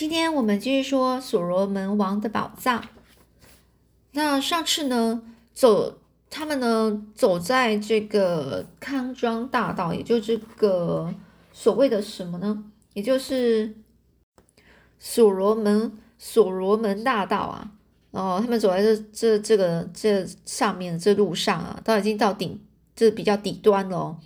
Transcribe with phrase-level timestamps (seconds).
[0.00, 2.82] 今天我们继续说所罗门王的宝藏。
[4.12, 5.98] 那上次呢，走
[6.30, 11.14] 他们呢走在这个康庄大道，也就这个
[11.52, 12.64] 所谓的什么呢？
[12.94, 13.74] 也就是
[14.98, 17.72] 所罗门所罗门大道啊。
[18.12, 22.58] 哦，他们走在这这这个这上面这路上啊，都已经到顶
[22.96, 24.18] 这比较底端了哦。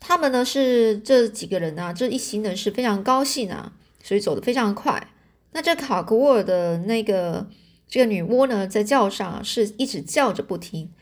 [0.00, 3.72] 他们呢是这几个人啊，这一行人是非常高兴啊，
[4.04, 5.08] 所以走得非常快。
[5.50, 7.48] 那这卡古尔的那个
[7.88, 10.92] 这个女巫呢，在叫上是一直叫着不停。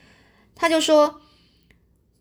[0.54, 1.20] 他就说：“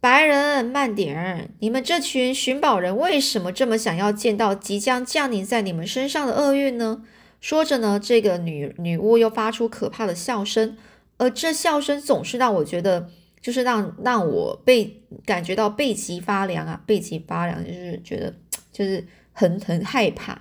[0.01, 1.49] 白人，慢点儿！
[1.59, 7.03] 你们这群寻宝人为什么这么想要见到即将降临在你们身上的厄运呢？”
[7.39, 10.75] 说着呢，这个女女巫又发出可怕的笑声，
[11.17, 13.09] 而这笑声总是让我觉得。
[13.41, 18.31] 就是让让我背感觉到背脊发凉啊，背脊发凉，就是觉得
[18.71, 19.03] 就是
[19.33, 20.39] 很很害怕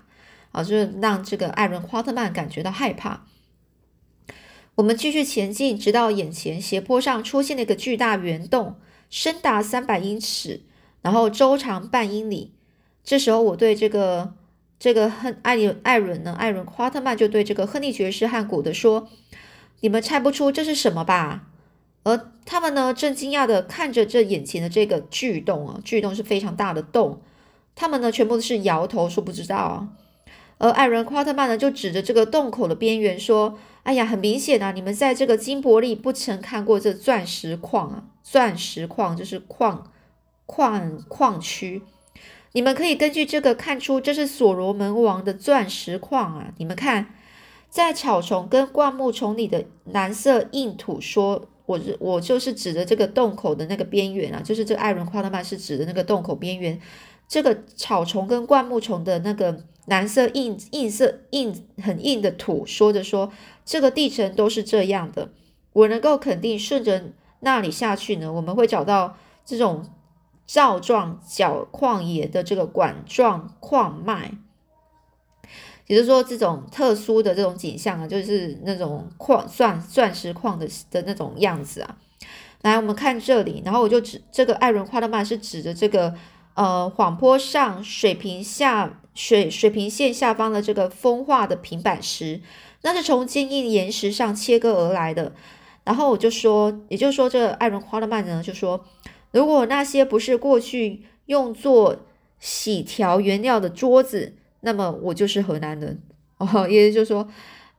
[0.52, 3.26] 啊，就是让这个艾伦·夸特曼感觉到害怕。
[4.76, 8.76] 我们继续前进，直到眼前斜坡上出现了一个巨大圆洞，
[9.10, 10.62] 深达三百英尺，
[11.02, 12.52] 然后周长半英里。
[13.04, 14.34] 这时候，我对这个
[14.78, 19.08] 这个亨艾艾伦呢，艾伦·夸特曼就对这个亨利爵士和古德说
[19.80, 21.48] ：“你们猜不出这是什么吧？”
[22.02, 27.20] 而他们呢，正惊讶的看着这眼前的这个巨洞啊，巨洞是非常大的洞。
[27.74, 29.88] 他们呢，全部都是摇头说不知道啊。
[30.60, 39.90] 而艾伦·夸特曼呢，就指着这个洞口的边缘说：“哎呀，很明显啊，你们在这个金伯利不曾看过这钻石矿啊，钻石矿就是矿
[40.46, 41.82] 矿矿区。
[42.52, 46.52] 你们可以根据这个看出，这是所罗门王的钻石矿啊。
[46.58, 47.14] 你们看，
[47.68, 56.76] 在草丛跟灌木丛里的蓝色硬土说。”我我就是指着这个洞口的那个边缘啊，就是这个艾伦夸特曼是指的那个洞口边缘，
[57.28, 59.56] 这个草丛跟灌木丛的那个
[59.90, 63.32] 蓝色硬硬色硬很硬的土，说着说
[63.64, 65.32] 这个地层都是这样的。
[65.72, 67.06] 我能够肯定，顺着
[67.40, 69.84] 那里下去呢，我们会找到这种
[70.46, 74.30] 罩状角矿野的这个管状矿脉。
[75.88, 81.98] 也就是说，这种特殊的这种景象啊，就是那种矿钻钻石矿的的那种样子啊。
[82.62, 86.14] 来，我们看这里，然后我就指这个艾伦夸特曼是指着这个
[86.54, 92.40] 呃缓坡上水平下水水平线下方的这个风化的平板石，
[92.82, 95.32] 那是从坚硬岩石上切割而来的。
[95.84, 98.84] 然后我就说，也就是说，这艾伦夸特曼呢就说，
[99.32, 101.96] 如果那些不是过去用作
[102.38, 104.34] 洗条原料的桌子。
[104.62, 105.98] 那么我就是河南人
[106.36, 107.26] 哦，也就是说，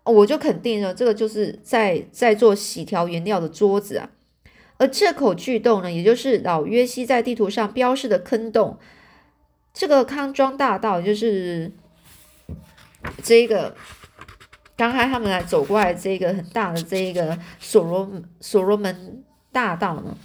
[0.03, 4.09] 我就肯定了这个就是在在做洗条原料的桌子啊。
[4.81, 8.79] 而这口巨洞呢，也就是老约西在地图上标示的坑洞，
[9.71, 11.71] 这个康庄大道就是
[13.21, 13.75] 这个
[14.75, 20.17] 刚才他们来走过来这个很大的这一个所罗所罗门大道呢。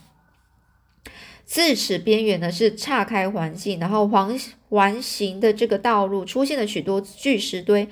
[1.45, 4.41] 自此边缘呢是岔开环境，然后环
[4.71, 7.87] 环形的这个道路出现了许多巨石堆。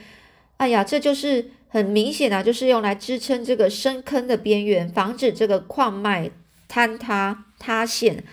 [0.57, 6.31] 哎呀，这就是很明显啊，就是用来支撑这个深坑的边缘，防止这个矿脉
[6.69, 8.25] 坍塌塌陷。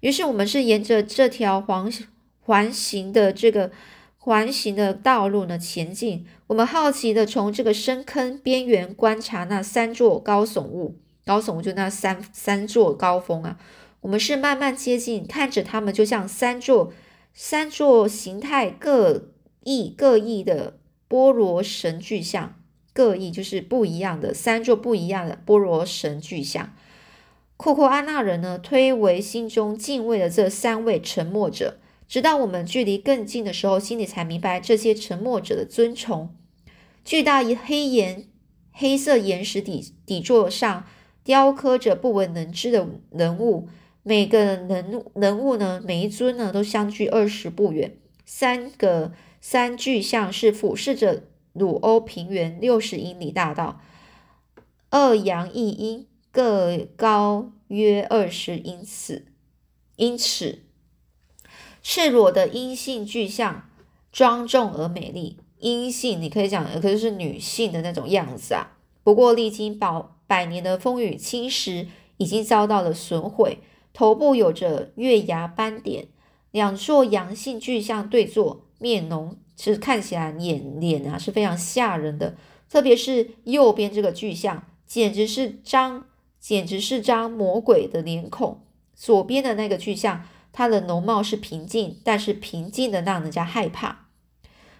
[0.00, 1.92] 于是我们是沿着这条环
[2.40, 3.70] 环形的这个
[4.18, 6.26] 环形的道路呢前进。
[6.46, 13.58] 我们好奇的从这个深坑边缘观察那三座高耸物，高耸物就那三三座高峰啊。
[14.00, 16.92] 我们是慢慢接近，看着它们就像三座
[17.34, 19.28] 三座形态各
[19.62, 22.54] 异各异的波罗神巨像，
[22.94, 26.74] 各异就是不一样的三座不一样的波罗神巨像。
[27.60, 31.76] 库库安纳人呢，推为心中敬畏的这三位沉默者，
[32.08, 36.34] 直到我们距离更近的时候，心里才明白这些沉默者的尊崇。
[37.04, 38.24] 巨大一黑岩
[38.72, 40.86] 黑色岩石底底座上
[41.22, 43.68] 雕刻着不为人知的人物。
[44.02, 47.94] 每个人人物呢，每一尊呢都相距二十步远。
[48.24, 49.12] 三个
[49.42, 53.82] 三巨像是俯视着鲁欧平原六十英里大道，
[54.88, 59.26] 二阳一阴，各高约二十英尺。
[59.96, 60.60] 因此，
[61.82, 63.68] 赤裸的阴性巨像
[64.10, 65.38] 庄重而美丽。
[65.58, 68.78] 阴性你可以讲，可就是女性的那种样子啊。
[69.02, 73.58] 不过，历经百百年的风雨侵蚀，已经遭到了损毁。
[73.92, 76.08] 头部有着月牙斑点，
[76.50, 82.36] 两座阳性巨像对坐，面容是看起来脸脸啊是非常吓人的，
[82.70, 86.06] 特别是右边这个巨像，简直是张
[86.40, 88.62] 简直是张魔鬼的脸孔。
[88.94, 94.08] 左边的那个巨像，它的容貌是平静，但是平静的让人家害怕。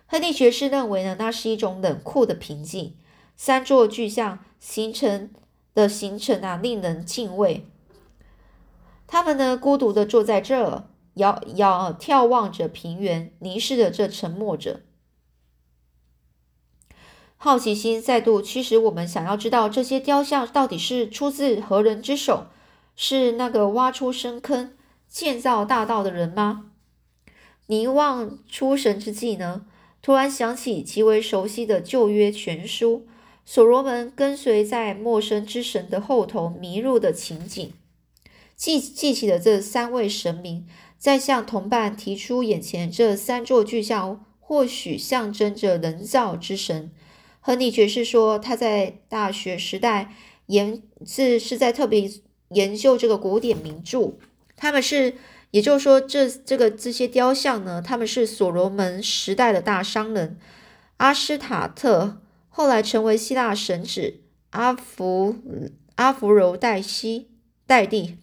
[0.06, 2.96] 亨利爵士认为呢，那是一种冷酷的平静。
[3.36, 5.30] 三座巨像形成
[5.72, 7.66] 的形成啊，令人敬畏。
[9.06, 10.84] 他们呢，孤独的坐在这儿，
[11.14, 14.80] 遥遥眺望着平原，凝视着这沉默者。
[17.42, 22.48] 好奇心再度驱使我们，想要知道这些雕像到底是出自何人之手？
[22.94, 24.74] 是那个挖出深坑、
[25.08, 26.66] 建造大道的人吗？
[27.68, 29.64] 凝望出神之际呢？
[30.02, 33.06] 突然想起极为熟悉的旧约全书，
[33.46, 37.72] 所罗门跟随在陌生之神的后头迷路的情景，
[38.54, 40.66] 记记起了这三位神明，
[40.98, 46.92] 在向同伴提出眼前这三座巨像或许象征着人造之神。
[47.40, 50.14] 亨利爵士说，他在大学时代
[50.46, 52.10] 研是是在特别
[52.50, 54.12] 研究这个古典名著，
[54.56, 55.14] 他们是。
[55.52, 60.38] 也就是说，这这个这些雕像呢，他们是所罗门时代的大商人
[60.98, 64.18] 阿斯塔特，后来成为希腊神祇
[64.50, 65.34] 阿弗
[65.96, 67.30] 阿弗柔代西
[67.66, 68.16] 代蒂。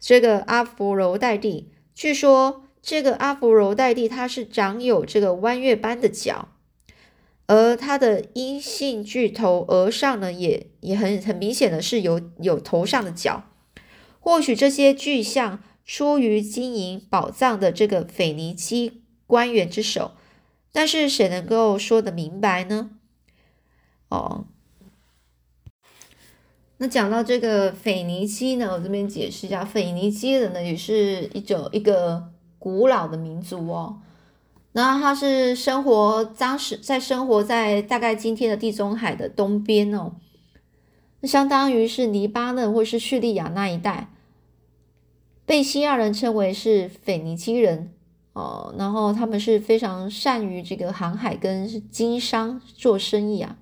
[0.00, 6.48] 这个阿弗柔代蒂，据说这个阿弗柔代蒂他是长有这个弯月般的角，
[7.50, 13.42] 而他的阴性巨头额上呢，也也很很明显的是有有头上的角。
[14.20, 15.60] 或许这些巨像。
[15.82, 20.12] 出于经营宝藏的这个腓尼基官员之手，
[20.70, 22.90] 但是谁能够说得明白呢？
[24.08, 24.44] 哦，
[26.76, 32.30] 那讲到这个腓尼基呢，我这边解释一下，腓尼基人呢也是一种一个
[32.60, 34.00] 古老的民族哦。
[34.72, 40.12] 那他是生活当时在生活在大概今天的地中海的东边哦，
[41.20, 44.10] 那相当于是黎巴嫩或是叙利亚那一带。
[45.44, 47.90] 被希腊人称为是腓尼基人
[48.34, 53.58] 哦，然后他们是非常善于这个航海跟经商做生意啊。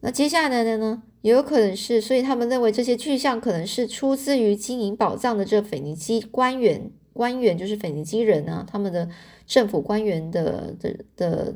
[0.00, 9.08] 那接下来的呢，也有可能是，所以他们认为这些巨象可能是出自于经营宝藏的这腓尼基官员，官员就是腓尼基人啊，他们的
[9.44, 11.54] 政府官员的的的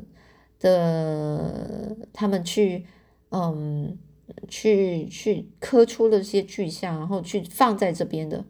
[0.59, 2.85] 的，他们去
[3.29, 3.97] 嗯。
[4.47, 8.45] 去去刻出了些巨像，然后去放在这边的。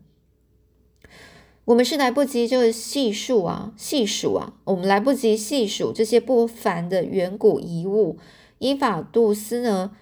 [1.65, 8.17] 我们是来不及就细数啊，细数啊，我们来不及细数这些不凡的远古遗物。
[8.59, 9.97] 伊法杜斯呢，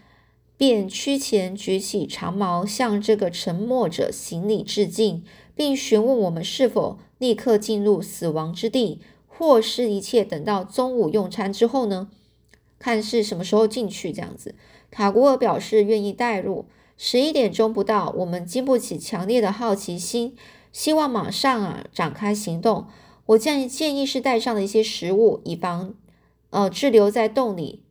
[0.57, 5.23] 便屈前举起长矛，向这个沉默者行礼致敬，
[5.55, 12.09] 并询问我们是否立刻进入死亡之地，或是一切等到中午用餐之后呢？
[12.79, 14.55] 看是什么时候进去这样子。
[14.89, 16.65] 卡古尔表示愿意带入。
[16.97, 20.35] 十一点钟不到，我们经不起强烈的好奇心，
[20.71, 22.85] 希望马上啊展开行动。
[23.25, 25.95] 我建议建议是带上了一些食物，以防
[26.51, 27.81] 呃滞留在洞里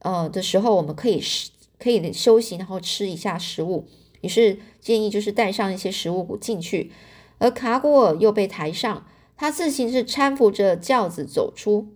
[0.00, 1.22] 呃的时候，我们可以
[1.78, 3.86] 可以休息，然后吃一下食物。
[4.20, 6.90] 于是建议就是带上一些食物进去。
[7.38, 9.06] 而卡古尔又被抬上，
[9.36, 11.88] 他自行是搀扶着轿子走出。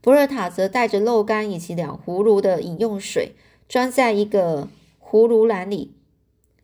[0.00, 3.34] 博尔塔则带着肉干以及两葫芦的饮用水，
[3.68, 4.68] 装在一个
[5.02, 5.96] 葫芦篮里，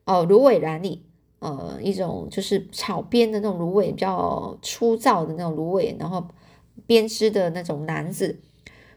[0.05, 1.03] 哦，芦苇篮里，
[1.41, 6.29] 呃，一种就是草编的那种芦苇，比较粗糙的那种芦苇，然后
[6.87, 8.41] 编织的那种篮子。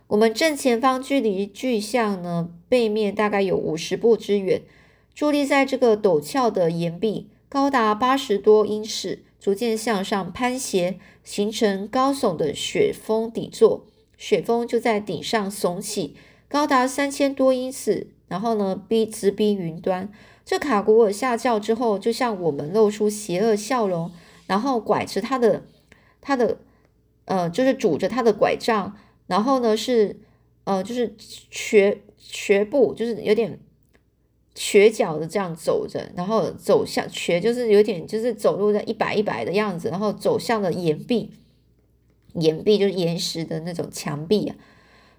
[0.07, 4.61] 我们正前方距离巨像呢背面大概有五十步之远，
[5.15, 13.85] 伫立在这个陡峭的岩壁，高达八十多英尺，逐渐向上攀斜，形成高耸的雪峰底座。
[14.17, 16.15] 雪峰就在顶上耸起，
[16.47, 20.09] 高达三千多英尺，然后呢，逼直逼云端。
[20.45, 24.09] 这卡古尔下轿之后，就向我们露出邪恶笑容，
[24.45, 25.65] 然后拐着他的
[26.21, 26.57] 他的
[27.25, 28.97] 呃，就是拄着他的拐杖，
[29.27, 30.19] 然后呢是
[30.63, 31.15] 呃，就是
[31.50, 33.60] 瘸瘸步，就是有点
[34.55, 41.31] 瘸脚的这样走着，然后走向瘸，就是有点就是走路在一摆一摆的样子，然后走向了岩壁。
[42.34, 44.55] 岩壁就是岩石的那种墙壁啊，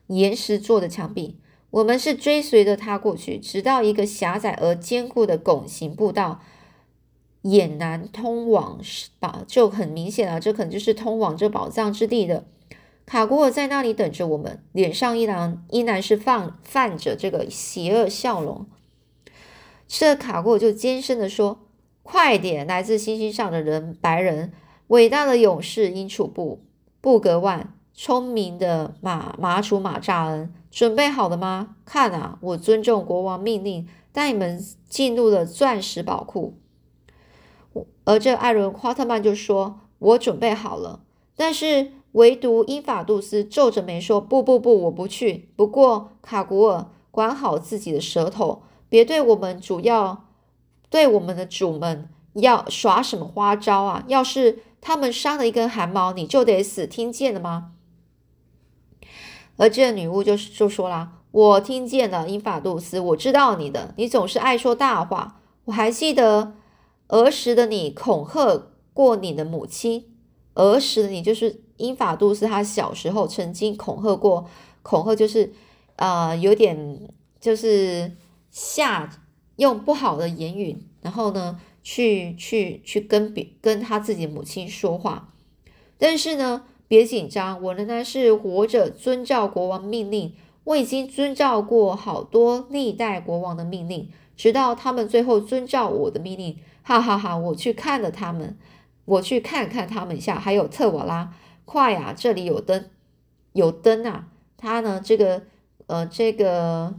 [0.09, 1.37] 岩石做的墙壁。
[1.71, 6.41] 我们是追随着他过去，直到一个狭窄而坚固的拱形步道，
[7.43, 8.81] 俨然通往
[9.19, 12.47] 宝，就很明显了，这可能就是通往这宝藏之地的。
[13.09, 18.67] 卡古尔在那里等着我们，脸上依然依然是放泛着这个邪恶笑容。
[19.87, 21.61] 这卡古尔就尖声的说
[22.05, 24.53] ：“快点，来自星星上的人，白人，
[24.89, 26.61] 伟大的勇士英楚布。”
[27.01, 31.77] 布格万，聪明的马马楚马扎恩，准备好了吗？
[31.87, 36.59] 看啊，我尊重国王命令，带你们进入了钻石宝库。
[38.05, 41.01] 而这艾伦夸特曼就说：“我准备好了。”
[41.35, 45.51] 但是唯独英法杜斯皱着眉说：“不不不，我不去。
[45.57, 50.25] 不过卡古尔，管好自己的舌头，别对我们主要
[50.89, 54.05] 对我们的主们要耍什么花招啊！
[54.09, 57.73] 要是他们伤了一根汗毛，你就得死，听见了吗？”
[59.59, 65.41] 而这女巫就就说啦：“我听见了，英法杜斯，我知道你的，你总是爱说大话。
[65.67, 66.55] 我还记得
[67.09, 68.63] 儿时的你恐吓
[68.95, 70.07] 过你的母亲，
[70.55, 74.49] 儿时的你就是英法杜斯，他小时候曾经恐吓过，
[74.83, 75.53] 恐吓就是
[75.97, 77.09] 呃有点
[77.41, 78.13] 就是
[78.51, 79.11] 下
[79.57, 85.33] 用不好的言语，然后呢去去去跟别跟他自己母亲说话，
[85.99, 90.33] 但是呢。”别紧张，我仍然是活着，遵照国王命令。
[90.65, 94.09] 我已经遵照过好多历代国王的命令，
[94.39, 96.57] 直到他们最后遵照我的命令。
[96.83, 97.37] 哈哈哈！
[97.37, 98.57] 我去看了他们，
[99.05, 100.39] 我去看看他们一下。
[100.39, 101.31] 还有特瓦拉，
[101.71, 102.15] 快呀！
[102.17, 102.89] 这里有灯，
[103.53, 104.29] 有灯啊！
[104.57, 105.43] 他呢，这个
[105.87, 106.95] 呃，这个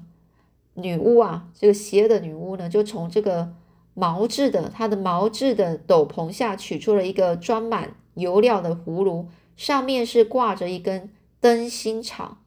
[0.76, 3.52] 女巫啊，这个邪恶的女巫呢，就从这个
[3.96, 9.28] 毛质的她的毛质的斗篷下取出了一个装满油料的葫芦。
[9.58, 11.10] 上面是挂着一根
[11.40, 12.38] 灯芯草，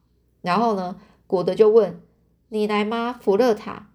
[0.41, 0.95] 然后呢，
[1.27, 1.99] 古德就问
[2.47, 3.89] ：“你来吗，福勒塔？”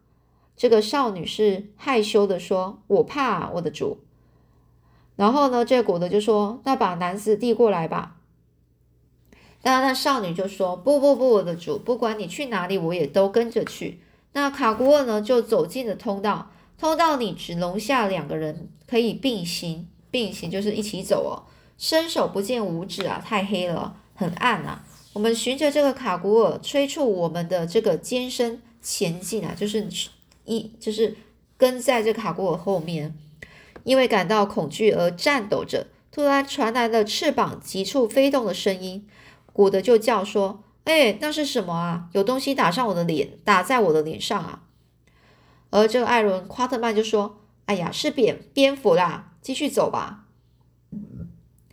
[0.55, 4.01] 这个少女是害羞的说：“我怕我的主。”
[5.17, 8.17] 然后呢，这个古德就说：“那把男子递过来吧。”
[9.62, 14.00] 那那少女就说：“不不不，我的主，不管你去哪里，我也都跟着去。”
[14.33, 21.49] 那卡古尔呢，就走进了通道，通道里只容下两个人可以并行，并行就是一起走哦。
[21.77, 24.85] 伸手不见五指啊，太黑了，很暗啊。
[25.12, 29.88] 我们循着这个卡古尔催促我们的这个尖身前进啊，就是
[30.45, 31.17] 一就是
[31.57, 33.12] 跟在这卡古尔后面，
[33.83, 35.87] 因为感到恐惧而颤抖着。
[36.11, 39.07] 突然传来了翅膀急促飞动的声音，
[39.59, 42.09] 古德就叫说：“哎，那是什么啊？
[42.12, 44.62] 有东西打上我的脸，打在我的脸上啊！”
[45.71, 50.27] 而这个艾伦·夸特曼就说：“哎呀，是蝙蝙蝠啦，继续走吧。”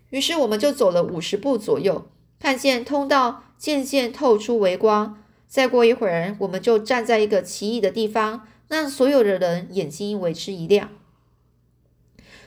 [0.10, 2.08] 于是我们就走了五十步左右，
[2.40, 5.22] 看见通道渐渐透出微光。
[5.48, 10.90] 再过一会儿，我们就站在一个奇异的地方，让所有的人眼睛为之一亮。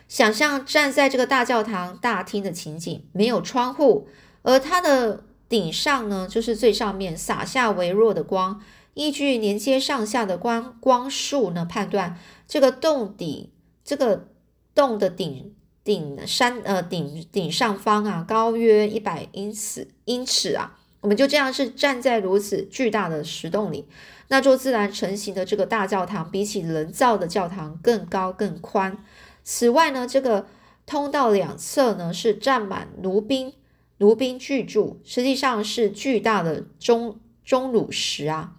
[0.09, 4.09] 想象站在这个大教堂大厅的情景，没有窗户，
[4.42, 8.61] 而它的顶上呢，就是最上面洒下微弱的光。
[8.95, 13.52] 依据连接上下的光光束呢，判断这个洞底，
[13.85, 14.28] 这个
[14.75, 15.55] 洞的顶。
[15.85, 23.87] 顶山呃顶顶上方啊，高约一百英尺英尺啊，我们就这样是站在如此巨大的石洞里。
[24.26, 29.02] 那座自然成型的这个大教堂，比起人造的教堂更高更宽。
[29.43, 30.47] 此外呢，这个
[30.85, 33.55] 通道两侧呢是站满奴兵，
[33.99, 38.57] 卢宾居住，实际上是巨大的钟钟乳石啊，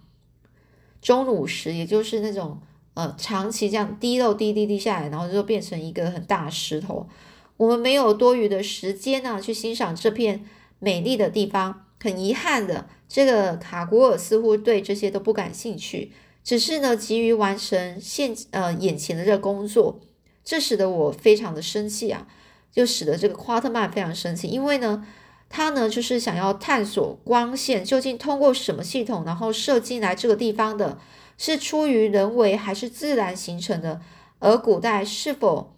[1.02, 2.60] 钟乳石，也就是那种。
[2.94, 7.08] 呃，长期这样滴漏滴滴滴下来，然后就变成一个很大的石头。
[7.56, 10.44] 我们没有多余的时间呢，去欣赏这片
[10.80, 11.86] 美丽的地方。
[12.02, 16.10] 很遗憾的，这个卡古尔似乎对这些都不感兴趣，
[16.42, 20.00] 只是呢急于完成现呃眼前的这个工作。
[20.42, 22.26] 这使得我非常的生气啊，
[22.72, 25.06] 就使得这个夸特曼非常生气，因为呢，
[25.50, 30.98] 他呢就是想要探索光线究竟通过什么系统，然后射进来这个地方的。
[31.36, 34.02] 是出于人为还是自然形成的？
[34.40, 35.74] 而古代是否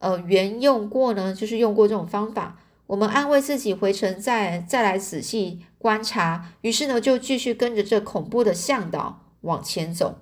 [0.00, 1.34] 呃原用过呢？
[1.34, 2.60] 就是用过这种方法。
[2.88, 6.52] 我们安慰自己回城再再来仔细观察。
[6.60, 10.18] 于是呢，就继续跟着这恐怖的向导往前走。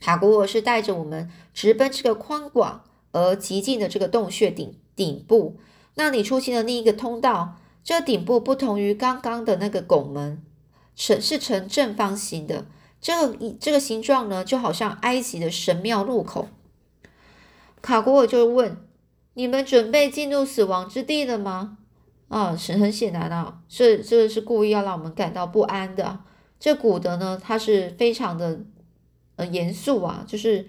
[0.00, 5.58] 塔古尔是带着我们直奔这个宽广而极近的这个洞穴顶顶部。
[5.94, 10.42] 那里出现的另一个通道，这顶部不同于刚刚的那个拱门，
[10.96, 12.66] 呈是呈正方形的。
[13.00, 16.48] 这个这个形状呢，就好像埃及的神庙入口。
[17.80, 18.76] 卡古尔就问
[19.34, 21.78] ：“你们准备进入死亡之地了吗？”
[22.26, 26.18] 啊，是很显然啊，是这个是故意要让我们感到不安的。
[26.58, 28.62] 这古德呢，他是非常的
[29.36, 30.68] 呃严肃啊，就是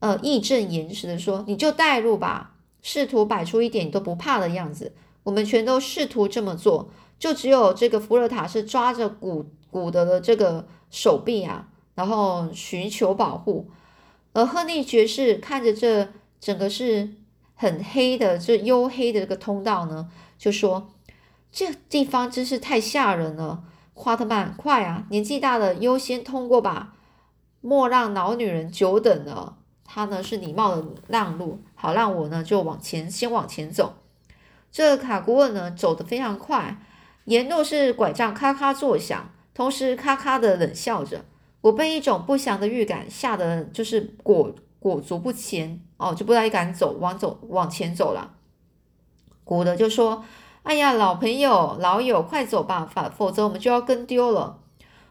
[0.00, 4.92] 呃义正言辞的说：“你就带入吧，试图摆出一点都不怕的样子。”
[5.30, 10.66] 我们全都试图这么做，就只有这个福尔塔是抓着古古德的这个。
[10.92, 13.70] 手臂啊，然后寻求保护，
[14.32, 16.08] 而亨利爵士看着这
[16.40, 17.10] 整个是
[17.54, 20.90] 很黑的这黝黑的这个通道呢，就说
[21.52, 23.62] ：“这地方真是太吓人了。”
[23.94, 25.06] 夸特曼，快啊！
[25.10, 26.94] 年纪大了优先通过吧，
[27.60, 29.58] 莫让老女人久等了。
[29.84, 33.94] 他呢是礼貌的让路，好让我呢就往前先往前走。
[34.72, 36.80] 这卡古尔呢走得非常快，
[37.24, 41.24] 沿路是拐杖咔咔作响，同时咔咔的冷笑着。
[41.62, 48.34] 我被一种不祥的预感吓得就是裹裹足不前哦，就不太敢走，往走往前走了。
[49.44, 50.24] 古德就说
[50.62, 54.60] ：“哎呀，老朋友、老友，快走吧，否否则我们就要跟丢了。”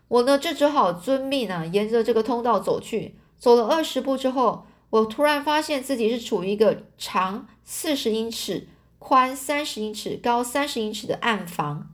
[0.08, 3.16] 我呢，就只好遵命啊，沿着这个通道走去。
[3.38, 8.68] 走了二十步之后，我突然发现自己是处于一个长四十英尺、
[9.00, 11.92] 宽三十英尺、高三十英尺的暗房。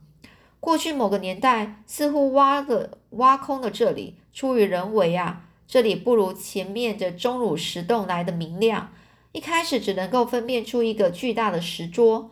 [0.60, 4.16] 过去某个年代，似乎挖的挖空了这里。
[4.32, 8.92] 出于人为啊，这里不如前面的钟乳石洞来的明亮。
[9.32, 12.30] 一开始只能够分辨出一个巨大的石桌，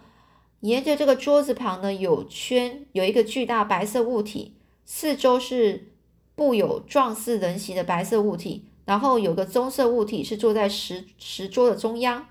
[0.60, 5.92] 沿着这个桌子旁呢有圈，有一个巨大白色物体，四周是
[6.34, 12.26] 布有状似人形的白色物体，然后有个棕色物体是坐在石石桌的中央。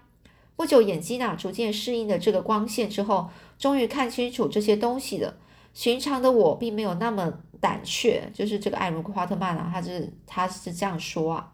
[0.55, 5.38] 不久，眼睛啊逐渐适应了这个光线之后，终于看清楚这些东西了。
[5.74, 7.33] 寻常的我并没有那么。
[7.63, 11.53] 胆怯，就是这个艾伦·夸特曼啊，他是他是这样说啊，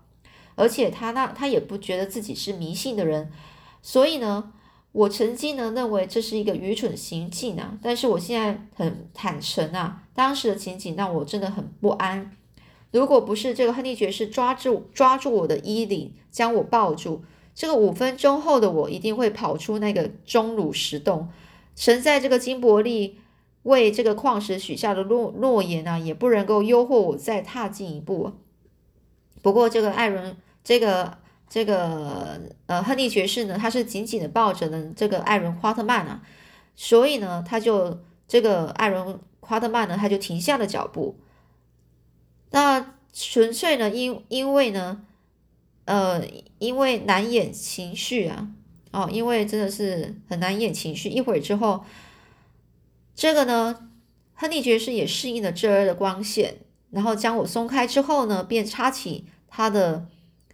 [0.56, 3.32] 而且他那他也不觉得自己是迷信的人，
[3.84, 4.52] 所以呢，
[4.92, 12.36] 我曾经呢认为这是一个愚蠢行径啊，但是我现在很坦诚啊，当时的情景让我真的很不安。
[12.90, 21.30] 如果不是这个亨利爵士抓住抓住我的衣领，将我抱住，这个五分钟后的我一定会跑出那个钟乳石洞，
[21.76, 23.20] 沉在这个金伯利。
[23.64, 28.32] 为这个矿石许下的诺诺言呢，也不能够诱惑我再踏进一步。
[29.42, 31.18] 不过，这个艾伦，这个
[31.50, 36.22] 这个呃，亨利爵士呢，他是紧紧的抱着呢这个艾伦夸特曼啊，
[36.78, 41.18] 所以呢，他就这个艾伦夸特曼呢，他就停下了脚步。
[42.52, 45.02] 那纯粹呢，因因为呢，
[45.90, 46.24] 呃，
[46.60, 48.48] 因为难掩情绪啊，
[48.92, 51.10] 哦，因为真的是很难掩情绪。
[51.10, 51.84] 一会儿之后。
[53.16, 53.90] 这个呢，
[54.34, 60.06] 亨利爵士也适应了这儿的光线，然后将我松开之后呢，便插起他的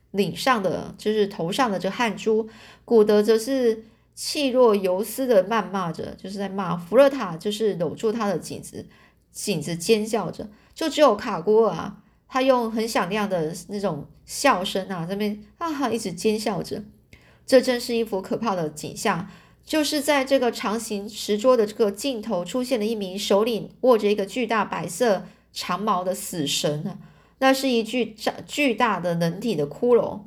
[0.09, 2.49] 领上的，就是头上的这汗珠。
[2.83, 8.87] 古德则是气若游丝的谩骂着，就是在骂福勒塔，就是搂住他的颈子，
[9.31, 10.49] 颈子尖叫着。
[10.73, 16.83] 就只有卡古尔啊，他用很响亮的那种笑声啊，这边啊哈一直尖笑着。
[17.45, 19.27] 这真是一幅可怕的景象。
[19.65, 26.99] 就是在这个长形石桌的这个尽头，出现了一名手里握着一个巨大白色长矛的死神啊！
[27.39, 30.19] 那是一具长巨大的人体的骷髅，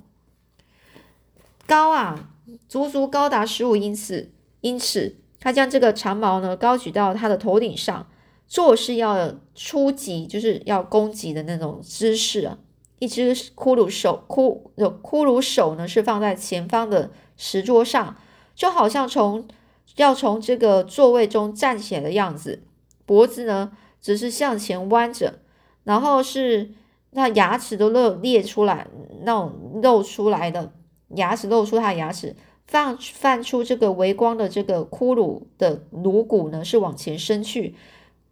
[1.68, 2.30] 高啊，
[2.68, 4.32] 足足高达十五英尺。
[4.60, 8.08] 因此，他将这个长矛呢高举到他的头顶上，
[8.48, 12.58] 做事要初级，就是要攻击的那种姿势啊！
[12.98, 18.16] 一只骷髅手骷骷髅手呢是放在前方的石桌上。
[18.56, 19.46] 就好像从
[19.94, 22.64] 要从这个座位中站起来的样子，
[23.06, 25.38] 脖子呢只是向前弯着，
[25.84, 26.72] 然后是
[27.12, 28.88] 那牙齿都露裂出来，
[29.22, 30.72] 那种露出来的
[31.10, 32.34] 牙齿露出它的牙齿，
[32.66, 37.76] 放放出这个微光的这个骷髅的颅骨呢是往前伸去，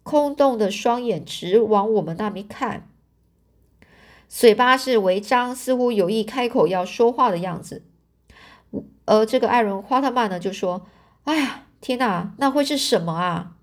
[0.07, 2.89] 空洞的双眼直往我们那边看，
[4.29, 7.83] 嘴巴是微张，似乎有意开口要说话的样子。
[9.05, 10.87] 而这个艾伦·花特曼呢，就说
[11.25, 13.57] ：“哎呀，天哪，那会是什么啊？”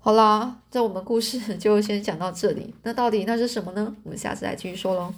[0.00, 2.74] 好啦，这我们故事就先讲到这里。
[2.84, 3.94] 那到底那是什么呢？
[4.04, 5.12] 我们下次再继续说喽。